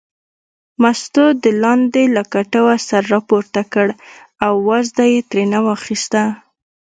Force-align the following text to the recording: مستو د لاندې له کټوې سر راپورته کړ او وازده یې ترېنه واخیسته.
مستو 0.81 1.25
د 1.43 1.45
لاندې 1.63 2.03
له 2.15 2.23
کټوې 2.33 2.77
سر 2.87 3.03
راپورته 3.13 3.61
کړ 3.73 3.87
او 4.45 4.53
وازده 4.69 5.05
یې 5.13 5.19
ترېنه 5.29 5.59
واخیسته. 5.67 6.23